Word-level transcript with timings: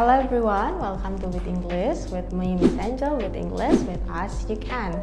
Hello 0.00 0.18
everyone, 0.18 0.78
welcome 0.78 1.18
to 1.18 1.28
With 1.28 1.46
English 1.46 2.08
with 2.10 2.32
me 2.32 2.56
Miss 2.56 2.72
Angel 2.78 3.16
with 3.16 3.36
English 3.36 3.80
with 3.80 4.00
us 4.08 4.48
you 4.48 4.56
can. 4.56 4.96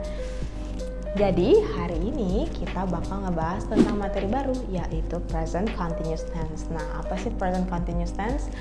Jadi 1.17 1.65
hari 1.73 1.97
ini 2.13 2.46
kita 2.53 2.85
bakal 2.85 3.25
ngebahas 3.25 3.65
tentang 3.65 3.97
materi 3.97 4.29
baru 4.29 4.53
yaitu 4.69 5.17
present 5.33 5.65
continuous 5.74 6.21
tense. 6.29 6.69
Nah, 6.69 7.01
apa 7.01 7.17
sih 7.17 7.33
present 7.33 7.65
continuous 7.65 8.13
tense? 8.13 8.53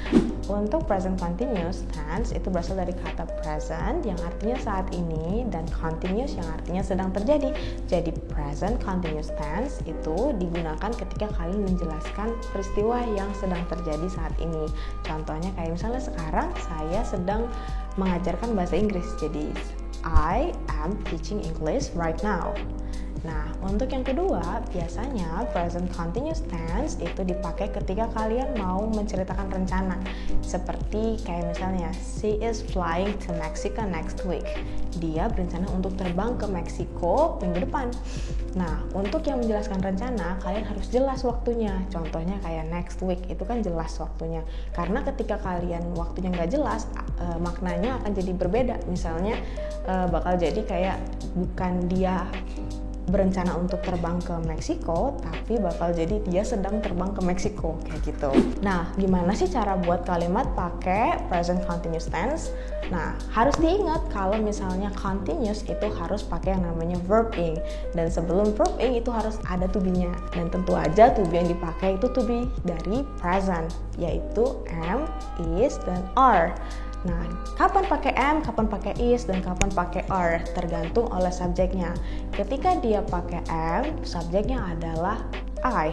Untuk 0.48 0.88
present 0.88 1.20
continuous 1.20 1.84
tense 1.92 2.32
itu 2.32 2.48
berasal 2.48 2.80
dari 2.80 2.96
kata 2.96 3.28
present 3.44 4.00
yang 4.08 4.16
artinya 4.24 4.56
saat 4.56 4.88
ini 4.96 5.44
dan 5.52 5.68
continuous 5.68 6.32
yang 6.32 6.48
artinya 6.48 6.80
sedang 6.80 7.12
terjadi. 7.12 7.52
Jadi 7.92 8.16
present 8.32 8.80
continuous 8.80 9.28
tense 9.36 9.84
itu 9.84 10.32
digunakan 10.40 10.96
ketika 10.96 11.28
kalian 11.36 11.60
menjelaskan 11.60 12.32
peristiwa 12.56 13.04
yang 13.12 13.28
sedang 13.36 13.60
terjadi 13.68 14.08
saat 14.08 14.32
ini. 14.40 14.64
Contohnya 15.04 15.52
kayak 15.60 15.76
misalnya 15.76 16.00
sekarang 16.00 16.48
saya 16.64 17.04
sedang 17.04 17.52
mengajarkan 18.00 18.56
bahasa 18.56 18.80
Inggris. 18.80 19.12
Jadi 19.20 19.52
I 20.06 20.54
am 20.70 20.94
teaching 21.10 21.42
English 21.42 21.90
right 21.98 22.22
now. 22.22 22.54
Nah, 23.26 23.50
untuk 23.66 23.90
yang 23.90 24.06
kedua, 24.06 24.62
biasanya 24.70 25.50
present 25.50 25.90
continuous 25.90 26.46
tense 26.46 26.94
itu 27.02 27.26
dipakai 27.26 27.74
ketika 27.74 28.06
kalian 28.14 28.54
mau 28.54 28.86
menceritakan 28.86 29.50
rencana. 29.50 29.98
Seperti 30.46 31.18
kayak 31.26 31.50
misalnya, 31.50 31.90
she 31.98 32.38
is 32.38 32.62
flying 32.62 33.10
to 33.26 33.34
Mexico 33.42 33.82
next 33.82 34.22
week. 34.22 34.46
Dia 35.02 35.26
berencana 35.26 35.66
untuk 35.74 35.98
terbang 35.98 36.38
ke 36.38 36.46
Meksiko 36.46 37.42
minggu 37.42 37.66
depan. 37.66 37.90
Nah, 38.54 38.86
untuk 38.94 39.26
yang 39.26 39.42
menjelaskan 39.42 39.82
rencana, 39.82 40.38
kalian 40.40 40.64
harus 40.64 40.86
jelas 40.88 41.26
waktunya. 41.26 41.76
Contohnya 41.90 42.38
kayak 42.46 42.70
next 42.70 43.02
week, 43.02 43.20
itu 43.26 43.42
kan 43.42 43.60
jelas 43.60 43.92
waktunya. 43.98 44.46
Karena 44.72 45.02
ketika 45.02 45.36
kalian 45.42 45.92
waktunya 45.98 46.30
nggak 46.32 46.54
jelas, 46.54 46.86
uh, 47.20 47.36
maknanya 47.42 48.00
akan 48.00 48.16
jadi 48.16 48.32
berbeda. 48.32 48.76
Misalnya, 48.88 49.36
uh, 49.88 50.06
bakal 50.10 50.34
jadi 50.36 50.60
kayak 50.66 50.98
bukan 51.34 51.86
dia 51.90 52.26
berencana 53.06 53.54
untuk 53.54 53.78
terbang 53.86 54.18
ke 54.18 54.34
Meksiko, 54.50 55.14
tapi 55.22 55.62
bakal 55.62 55.94
jadi 55.94 56.18
dia 56.26 56.42
sedang 56.42 56.82
terbang 56.82 57.14
ke 57.14 57.22
Meksiko 57.22 57.78
kayak 57.86 58.02
gitu. 58.02 58.30
Nah, 58.66 58.90
gimana 58.98 59.30
sih 59.30 59.46
cara 59.46 59.78
buat 59.78 60.02
kalimat 60.02 60.50
pakai 60.58 61.22
present 61.30 61.62
continuous 61.70 62.10
tense? 62.10 62.50
Nah, 62.90 63.14
harus 63.30 63.54
diingat 63.62 64.02
kalau 64.10 64.38
misalnya 64.38 64.90
continuous 64.98 65.62
itu 65.66 65.86
harus 65.98 66.22
pakai 66.26 66.58
yang 66.58 66.66
namanya 66.66 66.98
verb 67.06 67.30
ing 67.38 67.58
dan 67.94 68.10
sebelum 68.10 68.54
verb 68.54 68.74
ing 68.82 68.98
itu 68.98 69.10
harus 69.10 69.38
ada 69.46 69.70
to 69.70 69.78
be-nya. 69.78 70.10
Dan 70.34 70.50
tentu 70.50 70.74
aja 70.74 71.14
to 71.14 71.22
be 71.30 71.38
yang 71.38 71.50
dipakai 71.50 71.94
itu 71.98 72.10
to 72.10 72.22
be 72.26 72.46
dari 72.66 73.06
present 73.22 73.70
yaitu 74.02 74.50
am, 74.82 75.06
is 75.58 75.78
dan 75.86 76.02
are. 76.18 76.54
Nah, 77.04 77.26
kapan 77.60 77.84
pakai 77.84 78.16
am, 78.16 78.40
kapan 78.40 78.66
pakai 78.70 78.94
is, 78.96 79.28
dan 79.28 79.44
kapan 79.44 79.68
pakai 79.68 80.02
are 80.08 80.40
tergantung 80.56 81.10
oleh 81.12 81.28
subjeknya. 81.28 81.92
Ketika 82.32 82.80
dia 82.80 83.04
pakai 83.04 83.44
am, 83.52 83.84
subjeknya 84.06 84.62
adalah 84.72 85.20
I. 85.60 85.92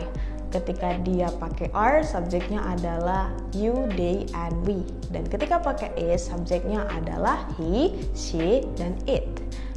Ketika 0.54 1.02
dia 1.02 1.34
pakai 1.42 1.74
are, 1.74 2.06
subjeknya 2.06 2.62
adalah 2.62 3.34
you, 3.58 3.74
they, 3.98 4.30
and 4.38 4.54
we. 4.64 4.86
Dan 5.09 5.26
ketika 5.26 5.58
pakai 5.58 5.90
is, 5.98 6.30
subjeknya 6.30 6.86
adalah 6.94 7.42
he, 7.58 7.90
she, 8.14 8.62
dan 8.78 8.94
it. 9.09 9.26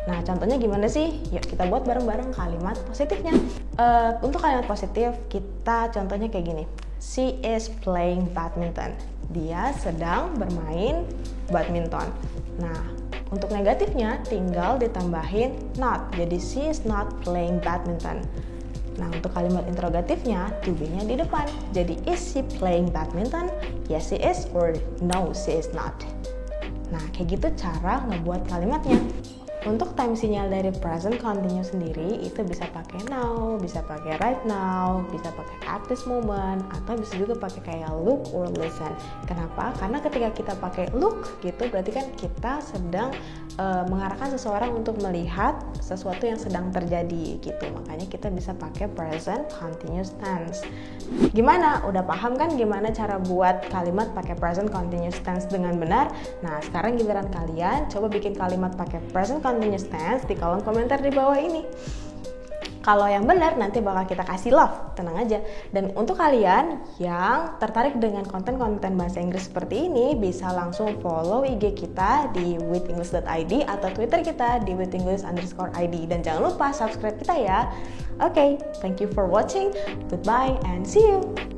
Nah, 0.06 0.22
contohnya 0.22 0.54
gimana 0.60 0.86
sih? 0.86 1.18
Yuk 1.34 1.42
kita 1.50 1.66
buat 1.66 1.82
bareng-bareng 1.82 2.30
kalimat 2.30 2.78
positifnya. 2.86 3.34
Uh, 3.74 4.14
untuk 4.22 4.38
kalimat 4.38 4.68
positif, 4.68 5.16
kita 5.26 5.90
contohnya 5.90 6.30
kayak 6.30 6.46
gini. 6.46 6.64
She 7.02 7.42
is 7.42 7.72
playing 7.82 8.30
badminton. 8.30 8.94
Dia 9.34 9.74
sedang 9.78 10.34
bermain 10.38 11.06
badminton. 11.50 12.10
Nah, 12.62 12.82
untuk 13.34 13.50
negatifnya 13.50 14.22
tinggal 14.26 14.78
ditambahin 14.78 15.58
not. 15.82 16.14
Jadi 16.14 16.38
she 16.38 16.70
is 16.70 16.86
not 16.86 17.10
playing 17.26 17.58
badminton. 17.58 18.22
Nah, 18.96 19.12
untuk 19.12 19.28
kalimat 19.36 19.68
interrogatifnya, 19.68 20.48
to 20.64 20.72
be-nya 20.72 21.04
di 21.04 21.20
depan. 21.20 21.44
Jadi, 21.76 22.00
is 22.08 22.32
she 22.32 22.40
playing 22.56 22.88
badminton? 22.88 23.52
Yes, 23.92 24.08
she 24.08 24.16
is, 24.16 24.48
or 24.56 24.72
no, 25.04 25.36
she 25.36 25.52
is 25.52 25.68
not. 25.76 25.92
Nah, 26.88 27.04
kayak 27.12 27.36
gitu 27.36 27.48
cara 27.60 28.08
ngebuat 28.08 28.48
kalimatnya. 28.48 28.96
Untuk 29.66 29.98
time 29.98 30.14
sinyal 30.14 30.46
dari 30.46 30.70
present 30.70 31.18
continuous 31.18 31.74
sendiri 31.74 32.22
itu 32.22 32.38
bisa 32.46 32.70
pakai 32.70 33.02
now, 33.10 33.58
bisa 33.58 33.82
pakai 33.82 34.14
right 34.22 34.38
now, 34.46 35.02
bisa 35.10 35.26
pakai 35.34 35.58
at 35.66 35.82
this 35.90 36.06
moment, 36.06 36.62
atau 36.70 36.94
bisa 36.94 37.18
juga 37.18 37.34
pakai 37.34 37.60
kayak 37.66 37.90
look 37.98 38.30
or 38.30 38.46
listen. 38.54 38.94
Kenapa? 39.26 39.74
Karena 39.74 39.98
ketika 39.98 40.30
kita 40.30 40.52
pakai 40.62 40.94
look 40.94 41.42
gitu 41.42 41.66
berarti 41.66 41.90
kan 41.90 42.06
kita 42.14 42.62
sedang 42.62 43.10
uh, 43.56 43.84
mengarahkan 43.88 44.32
seseorang 44.32 44.72
untuk 44.76 45.00
melihat 45.02 45.56
sesuatu 45.80 46.24
yang 46.24 46.38
sedang 46.40 46.68
terjadi 46.72 47.40
gitu. 47.40 47.64
Makanya 47.72 48.06
kita 48.08 48.28
bisa 48.32 48.52
pakai 48.56 48.88
present 48.92 49.48
continuous 49.52 50.12
tense. 50.20 50.64
Gimana? 51.32 51.84
Udah 51.86 52.02
paham 52.04 52.34
kan 52.34 52.54
gimana 52.54 52.92
cara 52.92 53.20
buat 53.20 53.66
kalimat 53.72 54.12
pakai 54.12 54.36
present 54.36 54.68
continuous 54.72 55.18
tense 55.22 55.48
dengan 55.48 55.76
benar? 55.76 56.12
Nah, 56.40 56.60
sekarang 56.64 56.98
giliran 57.00 57.28
kalian 57.32 57.88
coba 57.88 58.06
bikin 58.10 58.36
kalimat 58.36 58.74
pakai 58.74 59.00
present 59.12 59.40
continuous 59.40 59.86
tense 59.88 60.24
di 60.28 60.34
kolom 60.36 60.62
komentar 60.62 61.00
di 61.00 61.12
bawah 61.12 61.36
ini. 61.36 61.64
Kalau 62.86 63.10
yang 63.10 63.26
benar 63.26 63.58
nanti 63.58 63.82
bakal 63.82 64.06
kita 64.06 64.22
kasih 64.22 64.54
love, 64.54 64.94
tenang 64.94 65.18
aja. 65.18 65.42
Dan 65.74 65.90
untuk 65.98 66.22
kalian 66.22 66.78
yang 67.02 67.58
tertarik 67.58 67.98
dengan 67.98 68.22
konten-konten 68.22 68.94
bahasa 68.94 69.18
Inggris 69.18 69.50
seperti 69.50 69.90
ini, 69.90 70.14
bisa 70.14 70.54
langsung 70.54 70.94
follow 71.02 71.42
IG 71.42 71.74
kita 71.74 72.30
di 72.30 72.54
withenglish.id 72.62 73.52
atau 73.66 73.88
Twitter 73.90 74.22
kita 74.22 74.62
di 74.62 74.78
withenglish 74.78 75.26
underscore 75.26 75.74
ID. 75.74 76.06
Dan 76.06 76.22
jangan 76.22 76.54
lupa 76.54 76.70
subscribe 76.70 77.18
kita 77.18 77.34
ya. 77.34 77.66
Oke, 78.22 78.30
okay, 78.30 78.50
thank 78.78 79.02
you 79.02 79.10
for 79.10 79.26
watching. 79.26 79.74
Goodbye 80.06 80.54
and 80.62 80.86
see 80.86 81.02
you. 81.02 81.55